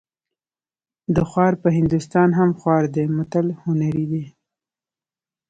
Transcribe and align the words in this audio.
د 1.15 1.17
خوار 1.29 1.53
په 1.63 1.69
هندوستان 1.77 2.29
هم 2.39 2.49
خوار 2.59 2.83
دی 2.95 3.05
متل 3.17 3.47
هنري 3.63 4.05
دی 4.11 4.23